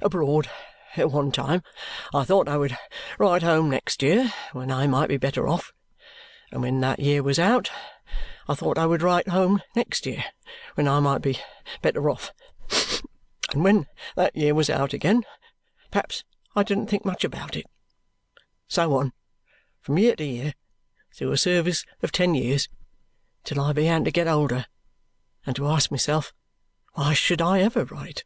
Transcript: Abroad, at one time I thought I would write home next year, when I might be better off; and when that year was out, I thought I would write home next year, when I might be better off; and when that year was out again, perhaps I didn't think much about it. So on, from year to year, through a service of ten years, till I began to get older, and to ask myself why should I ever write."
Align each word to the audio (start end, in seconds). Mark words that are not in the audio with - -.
Abroad, 0.00 0.50
at 0.96 1.10
one 1.10 1.30
time 1.30 1.62
I 2.14 2.24
thought 2.24 2.48
I 2.48 2.56
would 2.56 2.78
write 3.18 3.42
home 3.42 3.68
next 3.68 4.00
year, 4.02 4.32
when 4.52 4.70
I 4.70 4.86
might 4.86 5.10
be 5.10 5.18
better 5.18 5.46
off; 5.46 5.74
and 6.50 6.62
when 6.62 6.80
that 6.80 7.00
year 7.00 7.22
was 7.22 7.38
out, 7.38 7.70
I 8.48 8.54
thought 8.54 8.78
I 8.78 8.86
would 8.86 9.02
write 9.02 9.28
home 9.28 9.60
next 9.76 10.06
year, 10.06 10.24
when 10.74 10.88
I 10.88 11.00
might 11.00 11.18
be 11.18 11.38
better 11.82 12.08
off; 12.08 12.32
and 13.52 13.62
when 13.62 13.86
that 14.16 14.34
year 14.34 14.54
was 14.54 14.70
out 14.70 14.94
again, 14.94 15.22
perhaps 15.90 16.24
I 16.56 16.62
didn't 16.62 16.86
think 16.86 17.04
much 17.04 17.22
about 17.22 17.54
it. 17.54 17.66
So 18.68 18.94
on, 18.96 19.12
from 19.82 19.98
year 19.98 20.16
to 20.16 20.24
year, 20.24 20.54
through 21.14 21.32
a 21.32 21.36
service 21.36 21.84
of 22.02 22.10
ten 22.10 22.34
years, 22.34 22.70
till 23.44 23.60
I 23.60 23.74
began 23.74 24.02
to 24.06 24.10
get 24.10 24.28
older, 24.28 24.64
and 25.44 25.54
to 25.56 25.68
ask 25.68 25.90
myself 25.90 26.32
why 26.94 27.12
should 27.12 27.42
I 27.42 27.60
ever 27.60 27.84
write." 27.84 28.24